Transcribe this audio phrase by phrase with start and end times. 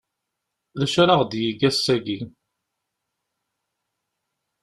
[0.79, 2.19] D acu ara ɣ-d-yeg ass-agi?